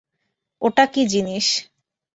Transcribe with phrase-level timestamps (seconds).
[0.61, 1.45] ওটা কী জিনিস?